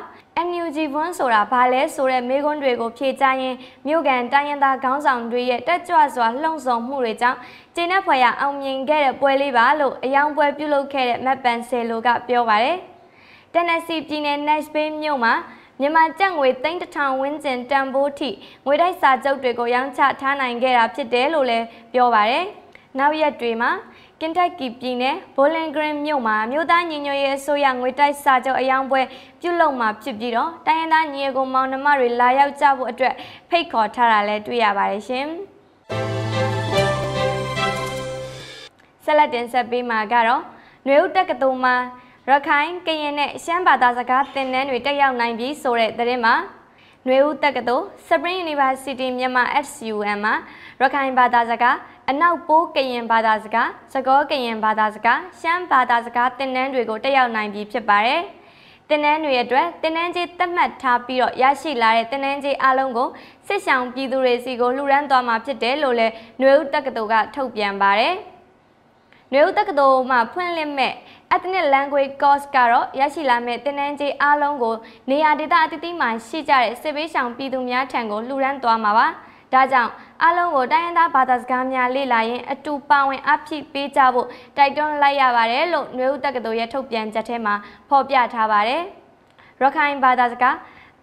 [0.45, 7.39] NUG ဘွန်းဆိုတာဘာလဲဆိုတဲ့မေးခွန်းတွေကိုဖြေကြားရင်းမြို့ကန်တိုင်းရင်းသားခေါင်းဆောင်တွေရဲ့တက်ကြွစွာလှုံ့ဆော်မှုတွေကြောင့်
[7.76, 12.78] ကျင်းတဲ့ဖွယ်ရအောင်မြင်ခဲ့တဲ့ပွဲလေးပါလို့အယောင်ပွဲပြုလုပ်ခဲ့တဲ့မက်ပန်ဆယ်လိုကပြောပါတယ်။
[13.54, 15.34] Tennessee ပြည်နယ် Nashville မြို့မှာ
[15.80, 18.30] မြန်မာကျပ်ငွေသိန်းတစ်ထောင်ဝန်းကျင်တန်ဖိုးထိ
[18.65, 22.45] ငွေတိုက်စာချုပ်တွေကိုရောင်းချထားနိုင်ခဲ့တာဖြစ်တယ်လို့လည်းပြောပါတယ်။
[23.00, 23.71] နောက်ရက်တွေမှာ
[24.21, 29.01] ကင်တက်ကီပြည်နယ်ဘိုလင်ဂရင်းမြို့မှာမြို့သားညီညွတ်ရေးအစိုးရငွေတိုက်စာချုပ်အယောင်ပွဲ
[29.41, 33.13] ပြုလုပ်မှာဖြစ်ပြီးတော့တိုင်းရင်းသားညီအကိုမောင်နှမတွေလာရောက်ကြဖို့အတွက်
[33.49, 35.27] ဖိတ်ခေါ်ထားတာလည်းတွေ့ရပါတယ်ရှင်
[39.03, 40.41] ဆက်လက်တင်ဆက်ပေးမှာကတော့
[40.88, 41.75] နွေဦးတက္ကသိုလ်မှာ
[42.30, 46.36] ရခိုင်ကရင်နဲ့ရှမ်းဘာသာစကားသင်တန်းတွေတက်ရောက်နိုင်ပြီဆိုတဲ့သတင်းမှာ
[47.08, 50.34] နွေဦးတက္ကသိုလ် Spring University မြန်မာ SUM မှာ
[50.82, 51.75] ရခိုင်ဘာသာစကား
[52.12, 58.22] အနောက်ပိုးကရင်ဘာသာစကားစကောကရင်ဘာသာစကားရှမ်းဘာသာစကားသင်တန်းတွေကိုတက်ရောက်နိုင်ပြီဖြစ်ပါတယ်။
[58.89, 63.10] သင်တန်းတွေအတွက်သင်တန်းကြီးသတ်မှတ်ထားပြီးတော့ရရှိလာတဲ့သင်တန်းကြီးအလုံးကို
[63.48, 68.15] စစ်ဆောင်ပြည်သူတွေစီကိုလှူဒန်းသွားမှာဖြစ်တယ်လို့လည်းနွေဦးတက္ကသိုလ်ကထုတ်ပြန်ပါတယ်။
[69.32, 70.93] နွေဦးတက္ကသိုလ်မှာဖွင့်လှစ်မဲ့
[71.36, 74.76] ethnic language course ကတော့ရရှိလာမဲ့သင်တန်းကြီးအားလုံးကို
[75.10, 79.08] နေရာဒေသအသီးသီးမှာရှိကြတဲ့စစ်ပေးဆောင်ပြည်သူများထံကိုလှူဒန်းသွားမှာပါ။
[79.53, 79.91] ဒါကြောင့်
[80.23, 87.55] အားလုံးကိုတိုင်းရင်းသားဘာသာစကားများလေ့လာရင်အတူပါဝင်အဖြစ်ပေးကြဖို့တိုက်တွန်းလိုက်ရပါတယ်လို့နွေဦးတက္ကသိုလ်ရဲ့ထုတ်ပြန်ချက်ထဲမှာ
[87.89, 88.81] ဖော်ပြထားပါတယ်။
[89.62, 90.55] ရခိုင်ဘာသာစကား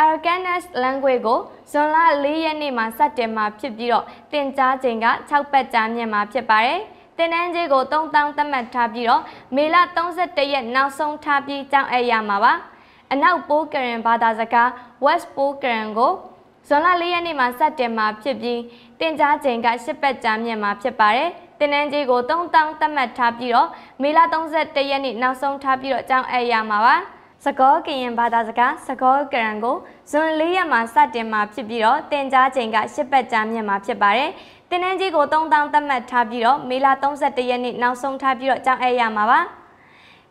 [0.06, 1.38] Arcanas language ကို
[1.70, 6.80] ဇွန်လ၄ရက်နေ့မှာစတင်မှာဖြစ်ပြီးတော့သင်ကြားချိန်က6ပတ်ကြာမြင့်မှာဖြစ်ပါတယ်။
[7.18, 9.22] တင်နန်းကြီးကို3000သတ်မှတ်ထားပြီးတော့
[9.56, 12.52] မေလ31ရက်နောက်ဆုံးထားပြီးကြောင်းအပ်ရမှာပါ
[13.12, 14.68] အနောက်ပိုးကရင်ဘာသာစကား
[15.04, 16.12] West ပိုးကရင်ကို
[16.68, 18.60] ဇွန်လ၄ရက်နေ့မှာစတင်မှာဖြစ်ပြီး
[19.00, 23.68] တင်ကြားချိန်က10ပတ်ကြာမြင့်မှာဖြစ်ပါတယ်တင်နန်းကြီးကို3000သတ်မှတ်ထားပြီးတော့
[24.02, 24.18] မေလ
[24.54, 26.96] 31ရက်နေ့နောက်ဆုံးထားပြီးတော့ကြောင်းအပ်ရမှာပါ
[27.44, 29.76] စကောကရင်ဘာသာစကားစကောကရန်ကို
[30.10, 34.30] ဇွန်၄ရက်မှာစတင်မှာဖြစ်ပြီးတော့တင်ကြားချိန်က10ပတ်ကြာမြင့်မှာဖြစ်ပါတယ်
[34.70, 39.40] တင်နန်းကြီးကို3000သတ်မှတ်ထားပြီးတော့မေလ31ရက်နေ့နောက်ဆုံးထားပြီးတော့ကြောင်းအဲရမှာပါ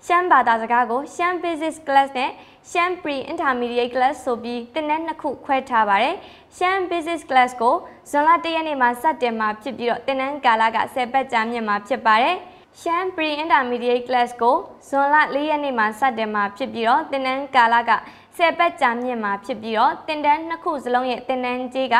[0.06, 2.32] ရှမ်းဘာသာစကားကိုရှမ်း basic class နဲ့
[2.72, 6.16] ရှမ်း pre intermediate class ဆိုပြီးတင်နန်းနှစ်ခုခွဲထားပါတယ်
[6.58, 7.76] ရှမ်း basic class ကို
[8.10, 12.38] ဇွန်လ1ရက်နေ့မှာစတင်မှာဖြစ်ပြီးတော့တင်နန်းကာလက10ပတ်ကြာမြင့်မှာဖြစ်ပါတယ်
[12.82, 14.56] ရှမ်း pre intermediate class ကို
[14.88, 17.92] ဇွန်လ4ရက်နေ့မှာစတင်မှာဖြစ်ပြီးတော့တင်နန်းကာလက
[18.38, 21.96] 10ပတ်ကြာမြင့်မှာဖြစ်ပြီးတော့တင်တန်းနှစ်ခုစလုံးရဲ့တင်နန်းကြီးက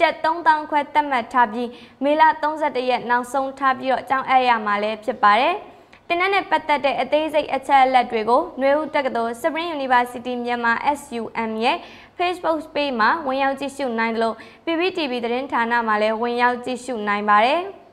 [0.00, 1.68] ကျပ်3000ခွဲသတ်မှတ်ထားပြီး
[2.04, 5.56] မေလ31ရက်နောက်ဆုံးထားပြီးတော့အကြောင်းအရမှာလည်းဖြစ်ပါတယ်။
[6.08, 11.78] တင်တဲ့ပတ်သက်တဲ့အသေးစိတ်အချက်အလက်တွေကိုຫນွေဦးတက္ကသိုလ် Spring University မြန်မာ SUM ရဲ့
[12.18, 17.60] Facebook page မှာဝင်ရောက်ကြည့်ရှုနိုင်တယ်လို့ PPTV သတင်းဌာနမှာလည်းဝင်ရောက်ကြည့်ရှုနိုင်ပါတယ်။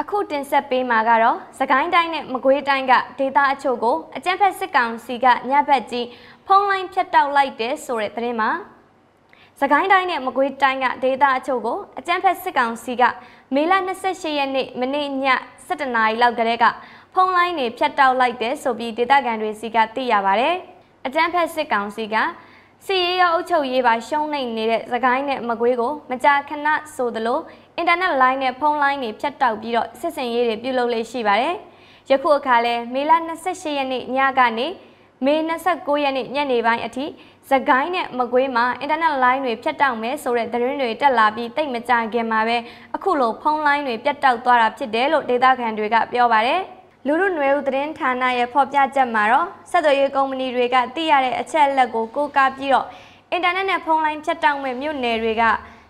[0.00, 6.06] အခုတင်ဆက်ပေးမှာကတော့စကိုင်းတိုင်းနဲ့မကွေးတိုင်းကဒေသအချို့ကိုအကြံဖက်စစ်ကောင်စီကညဘက်ကြီး
[6.46, 8.50] ဖုံးလိုင်းဖြတ်တောက်လိုက်တယ်ဆိုတဲ့သတင်းမှာ
[9.60, 13.02] စကိုင်းတိုင်းနဲ့မကွေးတိုင်းကဒေသအချို့ကိုအကြံဖက်စစ်ကောင်စီက
[13.54, 13.72] မေလ
[14.04, 15.08] 28ရက်နေ့မနေ့ည
[15.68, 16.64] 7:00နာရီလောက်ကတည်းက
[17.14, 20.48] ဖုံးလိုင်းတွေဖြတ်တောက်လိုက်တယ်ဆိုပြီးဒေသခံတွေစီကသိရပါဗျ။
[21.06, 22.16] အကြံဖက်စစ်ကောင်စီက
[22.86, 27.40] စီရေးရောအုပ်ချုပ်ရေးပါရှုံးနေနေတဲ့သခိုင်းနဲ့မကွေးကိုမကြာခဏဆိုသလို
[27.76, 31.54] အင်တာနက်လိုင်းနဲ့ဖုန်းလိုင်းတွေဖြတ်တောက်ပြီးတော့စစ်စင်ရေးတွေပြုလုပ်လေးရှိပါတယ်။
[32.10, 33.12] ယခုအခါလဲမေလ
[33.44, 34.66] 28ရက်နေ့ညကနေ
[35.26, 35.34] မေ
[35.68, 37.04] 29ရက်နေ့ညနေပိုင်းအထိ
[37.50, 42.56] စကိုင်းနဲ့မကွေးမှာအင်တာနက်လိုင်းတွေဖြတ်တောက်မယ်ဆိုတဲ့သတင်းတွေတက်လာပြီးတိတ်မကြခင်မှာပဲ
[42.94, 46.60] အခုလိုဖုန်းလိုင်းတွေပြတ်တောက်သွားတာဖြစ်တယ်လို့ဒေသခံတွေကပြောပါတယ်။
[47.06, 52.86] လူလူနွယ်ဦးသတင်းဌာနရဲ့ဖော်ပြချက်မှာတော့ဆက်သွယ်ရေးကုမ္ပဏီတွေကသိရတဲ့အချက်အလက်ကိုကိုးကားပြီးတော့
[53.30, 55.42] အင်တာနက်နဲ့ဖုန်းလိုင်းဖြတ်တောက်မဲ့မြို့နယ်တွေက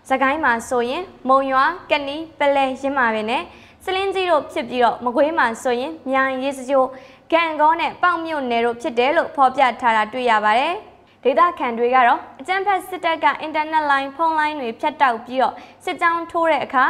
[0.09, 3.43] စကိုင်းမှာဆိုရင်မုံရွာကနီပလဲရင်းမာပင်နဲ့
[3.85, 6.83] စလင်းကြီးတို့ဖြစ်ပြီးတော့မကွေးမှာဆိုရင်မြိုင်ရေးစကြို
[7.31, 10.73] ဂန်ကောနဲ့ပေါင်မြို့နယ်တို့ဖြစ်တယ်လို့ဖော်ပြထားတာတွေ့ရပါတယ်။
[11.23, 16.85] ဒေသခံတွေကတော့အကြမ်းဖက်စစ်တပ်ကအင်တာနက်လိုင်းဖုန်းလိုင်းတွေဖြတ်တောက်ပြီးတော့စစ်ကြောင်းထိုးတဲ့အခါ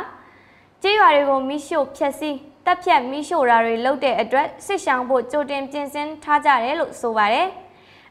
[0.83, 7.47] ကြေးရွာတွေကိုမိရှို့ဖျက်ဆီးတပ်ဖြတ်မိရှို့တာတွေလုပ်တဲ့အတွက်စစ်ရှောင်ဖို့ကြိုတင်ပြင်ဆင်ထားကြတယ်လို့ဆိုပါတယ်။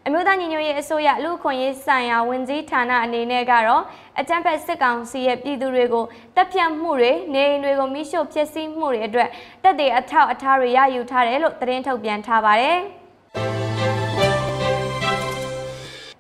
[0.07, 3.83] အမျိုးသားညီညွတ်ရေးအစိုးရလူ့ခွင့်ရေးဆိုင်ရာဝန်ကြီးဌာနအနေနဲ့ကတော့
[4.21, 6.05] အကြမ်းဖက်စစ်ကောင်စီရဲ့ပြည်သူတွေကို
[6.37, 9.29] တပ်ဖြတ်မှုတွေနေအိမ်တွေကိုမိရှို့ဖျက်ဆီးမှုတွေအတွက်
[9.63, 12.79] တပ်တွေအထောက်အထားတွေရယူထားတယ်လို့သတင်းထုတ်ပြန်ထားပါတယ်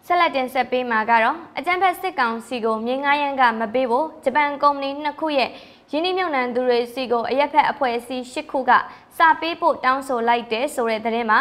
[0.07, 5.51] ဆက်လက်တင်ဆက်ပေးမှာကတော့အကြံဖက်စစ်ကောင်စီကိုမြေငားရန်ကမပေးဖို့ဂျပန်ကုမ္ပဏီနှစ်ခုရဲ့
[5.91, 8.71] ယင်းနှမြုံနှံသူတွေစီကိုအရက်ဖက်အဖွဲ့အစည်း၈ခုက
[9.19, 11.41] စာပေးဖို့တောင်းဆိုလိုက်တယ်ဆိုတဲ့သတင်းမှာ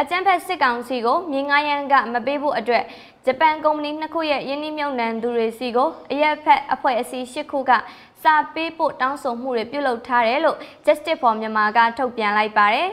[0.00, 2.84] အကြံဖက်စစ်ကောင်စီကိုမြေငားရန်ကမပေးဖို့အတွက်
[3.26, 7.72] ဂျပန်ကုမ္ပဏီနှစ်ခုရဲ့ယင်းနှမြုံနှံသူတွေစီကိုအရက်ဖက်အဖွဲ့အစည်း၈ခုက
[8.22, 10.56] စာပေးဖို့တောင်းဆိုမှုတွေပြုလုပ်ထားတယ်လို့
[10.86, 12.88] Justice for Myanmar ကထုတ်ပြန်လိုက်ပါတယ်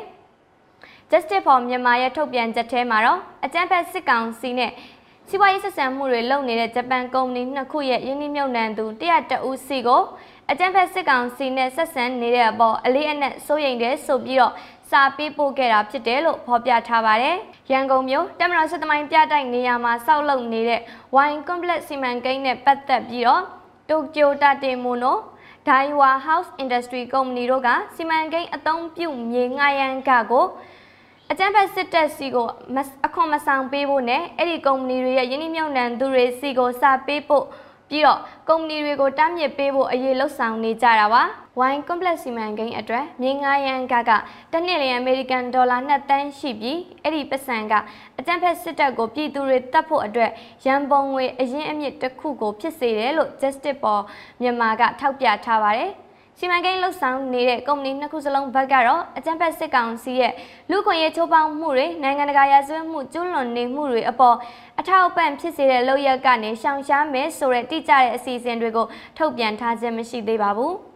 [1.12, 4.72] ။Justice for Myanmar ရဲ့ထုတ်ပြန်ချက်ထဲမှာတော့အကြံဖက်စစ်ကောင်စီနဲ့
[5.30, 10.04] စီးပွားရေးဆက်ဆံမှုတွေလုပ်နေတဲ့ဂျပန်ကုမ္ပဏီနှစ်ခုရဲ့ယင်းနှမြုံနှံသူ100ဦးစီကို
[10.52, 14.54] အကြံဖက်စစ်ကောင်စီနဲ့ဆက်ဆံနေတဲ့အပေါ်အလေးအနက်စိုးရိမ်တယ်ဆိုပြီးတော့
[14.96, 17.38] စာပေးပို့ခဲ့တာဖြစ်တယ်လို့ဖော်ပြထားပါတယ်။
[17.72, 20.82] ရန်ကုန်မြို့တမရစစ်သမိုင်းပြတိုက်နေရာမှာစောက်လုပ်နေတဲ့
[21.16, 23.44] Wine Complex စီမံကိန်းနဲ့ပတ်သက်ပြီးတော့
[23.90, 25.18] တိုကျိုတာတေမိုနို
[25.68, 30.46] Daiwa House Industry Company တို့ကစီမံကိန်းအသုံးပြုမြေငှားရမ်းကကို
[31.32, 32.48] အကြံဖက်စစ်တပ်စီကို
[33.06, 37.46] အခွန်မဆောင်ပေးဖို့နဲ့အဲ့ဒီကုမ္ပဏီတွေရဲ့ယင်းနှမြုံနှံသူတွေစီကိုစာပေးဖို့
[37.90, 41.24] ပြီးတော့ကုမ္ပဏီတွေကိုတားမြစ်ပေးဖို့အရေးလှုပ်ဆောင်နေကြတာပါ။
[41.60, 44.12] Wine Complex စီမံကိန်းအတွက်မြေငှားရန်ကက
[44.52, 47.74] တစ်နှစ်လျင်အမေရိကန်ဒေါ်လာ2တန်းရှိပြီးအဲ့ဒီပတ်စံက
[48.20, 50.32] အကြံဖက်စစ်တပ်ကိုပြည်သူတွေတတ်ဖို့အတွက်
[50.66, 54.00] ရန်ပုံငွေအရင်အမြင့်တစ်ခုကိုဖြစ်စေတယ်လို့ Justice for
[54.42, 55.92] မြန်မာကထောက်ပြထားပါတယ်။
[56.40, 60.34] စီမံကိန်းလှုပ်ဆောင်နေတဲ့ကုမ္ပဏီနှစ်ခုစလုံးဘက်ကတော့အကြံဖက်စစ်ကောင်စီရဲ့
[60.70, 64.38] လူခွင့်ရေးချိုးဖောက်မှုတွေနိုင်ငံတကာရာဇဝတ်မှုကျူးလွန်နေမှုတွေအပေါ်
[64.80, 68.88] အထောက်အပံ့ဖြစ်စေတဲ့လုပ်ရက်ကနေရှောင်ရှားမယ်ဆိုတဲ့တိကျတဲ့အစီအစဉ်တွေကို
[69.18, 70.76] ထုတ်ပြန်ထားခြင်းမရှိသေးပါဘူး။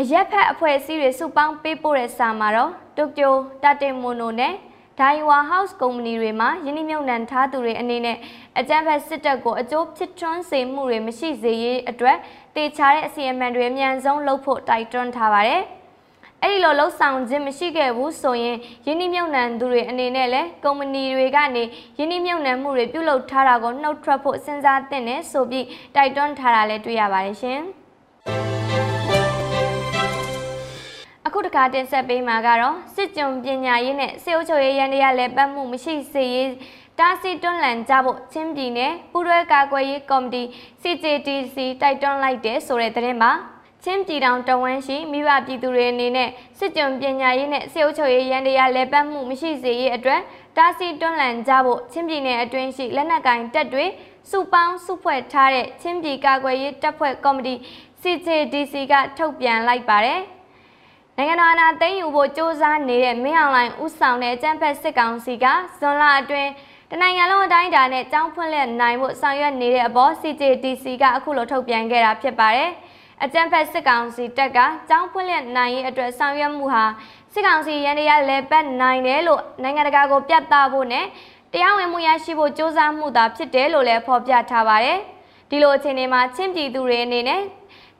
[0.00, 4.54] အရက်ဖက်အဖွဲ့အစည်းတွေစုပေါင်းပေးပို့တဲ့စာမှာတော့တိုကျိုတာတေမိုနိုနဲ့
[5.00, 8.16] ဒိုင်ဝါဟောက်စ်ကုမ္ပဏီတွေမှာယင်းနှမြုပ်နှံထားသူတွေအနေနဲ့
[8.58, 12.16] အကြမ်းဖက်စစ်တပ်ကိုအကျိုးဖြစ်ထွန်းစေမှုတွေမရှိစေရေးအတွက်
[12.56, 15.62] တေချာတဲ့အစီအမံတွေအမြန်ဆုံးလုပ်ဖို့တိုက်တွန်းထားပါတယ်။
[16.42, 21.62] အဲ့ဒီလိုလှုပ်ဆောင်ခြင်းမရှိခဲ့ဘူးဆိုရင်ယင်းနှမြုပ်နှံသူတွေအနေနဲ့လည်းကုမ္ပဏီတွေကနေ
[21.98, 27.62] ယင်းနှမြုပ်နှံမှုတွေပြုလုပ်ထားတာကိုနှုတ်ထွက်ဖို့စဉ်းစားသင့်တယ်ဆိုပြီးတိုက်တွန်းထားတာလည်းတွေ့ရပါတယ်ရှင်။
[31.54, 36.50] ခုတခါတင်ဆက်ပေးမှာကတော့စစ်ကြုံပညာရေးနဲ့စေအုပ်ချုပ်ရေးရန်တရားလည်းပတ်မှုမရှိစေရေး
[36.98, 40.42] တာစီတွန်းလန်ကြဖို့ချင်းပြည်နယ်ပူးတွဲကာကွယ်ရေးကော်မတီ
[40.82, 43.32] CJTC တိုက်တွန်းလိုက်တဲ့ဆိုတဲ့သတင်းပါ
[43.84, 50.20] ချင်းပြည်တောင်တဝန်းရှိမိဘပြည်သူတွေအနေနဲ့စစ်ကြုံပညာရေးနဲ့စေအုပ်ချုပ်ရေးရန်တရားလဲပတ်မှုမရှိစေရေးအတွက်
[50.56, 53.86] တာစီတွန်းလန်ကြဖို့ချင်းပြည်နယ်အတွင်းရှိလက်နက်ကင်တပ်တွေ
[54.30, 57.54] စုပေါင်းစုဖွဲ့ထားတဲ့ချင်းပြည်ကာကွယ်ရေးတပ်ဖွဲ့ကော်မတီ
[58.02, 60.33] CJDC ကထုတ်ပြန်လိုက်ပါတယ်
[61.17, 65.45] နိုင်ငံတော်အာဏာသိမ်းယူဖို့စ조사နေတဲ့မင်းအောင်လှိုင်ဦးဆောင်တဲ့အကြမ်းဖက်စစ်ကောင်စီက
[65.79, 66.49] ဇွန်လအတွင်း
[66.91, 72.69] တနိုင်ငံလုံးအတိုင်းအတာနဲ့ကြောင်းဖွင့်လက်နိုင်ဖို့ဆောင်ရွက်နေတဲ့အပေါ် CJDC ကအခုလိုထုတ်ပြန်ခဲ့တာဖြစ်ပါတယ်။
[73.23, 76.83] အကြံဖက်စစ်ကောင်စီတပ်ကကြောင်းဖွင့်လက်နိုင်ရေးအတွက်ဆောင်ရွက်မှုဟာ
[77.33, 81.05] စစ်ကောင်စီရန်တရားလဲပတ်နိုင်တယ်လို့နိုင်ငံတကာကိုပြသဖို့နဲ့
[81.53, 84.99] တရားဝင်မှုရရှိဖို့စ조사မှုသာဖြစ်တယ်လို့လည်းဖော်ပြထားပါတယ်။
[85.49, 87.41] ဒီလိုအခြေအနေမှာချင်းပြည်သူတွေအနေနဲ့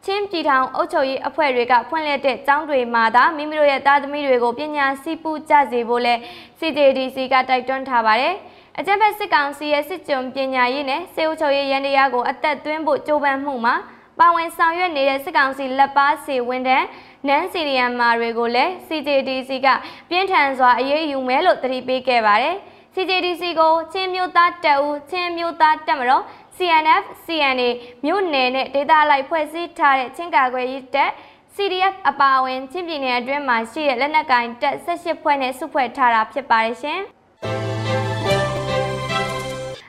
[0.07, 6.14] ချင်းပြည်ထောင်အုပ်ချုပ်ရေးအဖွဲ့တွေကဖွင့်လှစ်တဲ့ကျောင်းတွေမှာသာမိမိတို့ရဲ့သားသမီးတွေကိုပညာစီးပူးကြစေဖို့လဲ
[6.59, 8.35] CJDC ကတိုက်တွန်းထားပါတယ်။
[8.79, 13.75] အကြံဖက်စစ်ကောင်စီရဲ့စစ်ကြုံပညာရေးနဲ့စေအုပ်ချုပ်ရေးရန်တရားကိုအသက်သွင်းဖို့ကြိုးပမ်းမှုမှာ
[14.21, 16.87] ပါဝင်ဆောင်ရွက်နေတဲ့စစ်ကောင်စီလက်ပါစီဝန်ထမ်း
[17.29, 19.69] နန်းစီရီယမ်မာတွေကိုလည်း CJDC က
[20.11, 22.57] ပြင်းထန်စွာအရေးယူမယ်လို့တတိပေးခဲ့ပါတယ်။
[22.95, 26.25] CJDC ကိုချင်းမျိုးသားတပ်ဦးချင်းမျိုးသားတပ်မတော်
[26.59, 27.69] CNF CNA
[28.05, 31.11] မြို့နယ်နဲ့ဒေသလိုက်ဖွဲ့စည်းထားတဲ့ချင်းကာကွယ်ရေးတပ်
[31.55, 37.01] CDF အပါအဝင်ချင်းပြည်နယ်အတွင်းမှာရှိတဲ့လက်နက်ကိုင်တပ်18ဖွဲ့နဲ့စုဖွဲ့ထားတာဖြစ်ပါတယ်ရှင်။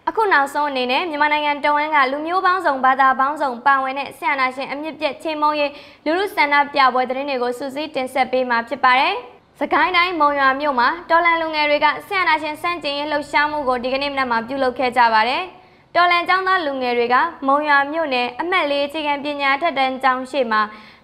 [0.08, 5.72] အခုနောက်ဆုံးအနေနဲ့မြန်မာနိုင်ငံတဝန်းကလူမျိုးပေါင်းစုံဘာသာပေါင်းစုံပါဝင်တဲ့ဆရာနာရှင်အမြင့်ပြည့်ချင်းမုံရေး
[6.06, 9.14] လူလူဆန္ဒပြပွဲသတင်းတွေကိုစူးစီးတင်ဆက်ပေးမှာဖြစ်ပါတယ်။
[9.60, 15.44] စကိုင်းတိုင်းမုံရွာမြို့မှာတော်လန်လူငယ်တွေကဆရာနာရှင်စန့်ကျင်ရေးလှုပ်ရှားမှုကိုဒီကနေ့မနက်မှာပြုလုပ်ခဲ့ကြပါတယ်။
[15.98, 17.16] တော်လန်ကျောင်းသားလူငယ်တွေက
[17.48, 20.62] မုံရွာမြို့နယ်အမှတ်လေးအခြေခံပညာထက်တန်းကျောင်းရှိမှာ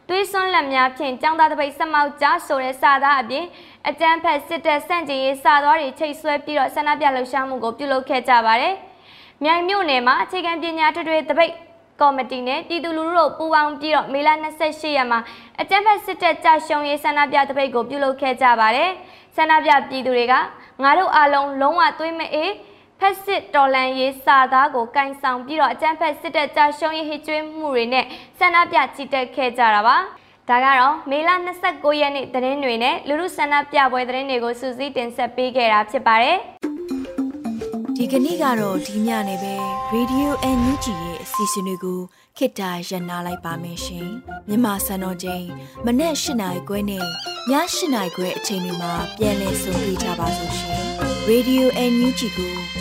[0.08, 3.46] သွေးစွန်းလက်များဖြင့်ចောင်းသားတပိတ်စမောက်ကြားဆိုတဲ့စာသားအပြင်
[3.90, 8.74] အကြမ်းဖက်စစ်တပ်စန့်ကျင်ရေးစာသားတွေချိတ်ဆွဲပြီးတော့ဆန္ဒပြလှုပ်ရှားမှုကိုပြုလုပ်ခဲ့ကြပါတယ်။
[9.44, 11.54] မြိုင်မြို့နယ်မှာအခြေခံပညာထွေထွေတပိတ်
[12.02, 14.30] ကော်မတီနဲ့ပြည်သူလူထုတို့ပူးပေါင်းပြီးတော့မေလ
[14.62, 15.20] 28ရက်မှာ
[15.62, 18.90] အကြမ်းဖက်စစ်တပ်ကြာရှုံးရေးဆန္ဒပြတပိတ်ကိုပြုလုပ်ခဲ့ကြပါတယ်။
[19.36, 20.34] ဆန္ဒပြပြည်သူတွေက
[20.84, 22.52] ငါတို့အားလုံးလုံးဝသွေးမအေး
[23.04, 28.06] ဖက်စစ်တော်လန်ရေးစာသားကိုကင်ဆောင်ပြီးတော့အကြမ်းဖက်စစ်တပ်ကြာရှုံးရေးဟစ်ကြွေးမှုတွေနဲ့
[28.40, 29.98] ဆန္ဒပြချီတက်ခဲ့ကြတာပါ။
[30.50, 31.30] ဒါကတော့မေလ
[31.66, 36.38] 29ရက်နေ့သတင်းတွေနဲ့လူလူဆန္ဒပြပွဲသတင်းတွေကိုစူးစီးတင်ဆက်ပေးခဲ့တာဖြစ်ပါတယ်။
[37.96, 39.56] ဒီကနေ့ကတော့ဒီညနေပဲ
[39.94, 42.00] Radio NUG ရဲ့အစီအစဉ်လေးကို
[42.38, 44.08] ခေတ္တရ延လိုက်ပါမယ်ရှင်
[44.48, 45.46] မြန်မာစံတော်ချိန်
[45.86, 47.06] မနေ့၈နိုင်ခွဲနဲ့ည
[47.50, 47.54] ၈
[47.94, 50.82] နိုင်ခွဲအချိန်တွေမှာပြောင်းလဲဆိုပြကြပါလို့ရှင်
[51.30, 52.81] Radio NUG ကို